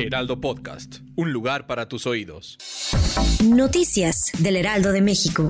[0.00, 2.56] Heraldo Podcast, un lugar para tus oídos.
[3.44, 5.48] Noticias del Heraldo de México.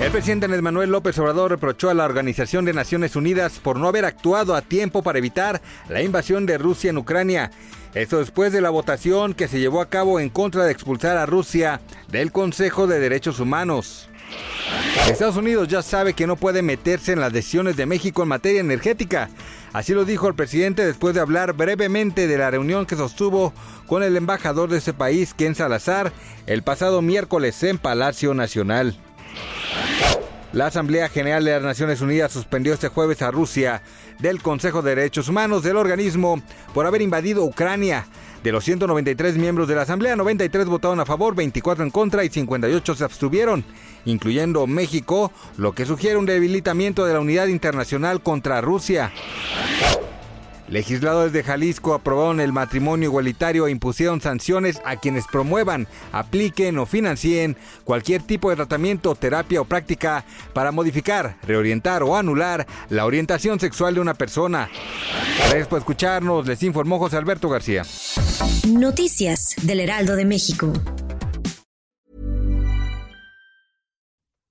[0.00, 3.88] El presidente Andrés Manuel López Obrador reprochó a la Organización de Naciones Unidas por no
[3.88, 5.60] haber actuado a tiempo para evitar
[5.90, 7.50] la invasión de Rusia en Ucrania.
[7.92, 11.26] Esto después de la votación que se llevó a cabo en contra de expulsar a
[11.26, 14.08] Rusia del Consejo de Derechos Humanos.
[15.08, 18.60] Estados Unidos ya sabe que no puede meterse en las decisiones de México en materia
[18.60, 19.30] energética.
[19.72, 23.52] Así lo dijo el presidente después de hablar brevemente de la reunión que sostuvo
[23.86, 26.12] con el embajador de ese país, Ken Salazar,
[26.46, 28.98] el pasado miércoles en Palacio Nacional.
[30.52, 33.82] La Asamblea General de las Naciones Unidas suspendió este jueves a Rusia
[34.18, 36.40] del Consejo de Derechos Humanos del organismo
[36.72, 38.06] por haber invadido Ucrania.
[38.46, 42.28] De los 193 miembros de la Asamblea, 93 votaron a favor, 24 en contra y
[42.28, 43.64] 58 se abstuvieron,
[44.04, 49.12] incluyendo México, lo que sugiere un debilitamiento de la unidad internacional contra Rusia.
[50.68, 56.86] Legisladores de Jalisco aprobaron el matrimonio igualitario e impusieron sanciones a quienes promuevan, apliquen o
[56.86, 63.60] financien cualquier tipo de tratamiento, terapia o práctica para modificar, reorientar o anular la orientación
[63.60, 64.68] sexual de una persona.
[65.38, 67.82] Gracias por escucharnos, les informó José Alberto García.
[68.66, 70.72] Noticias del Heraldo de México.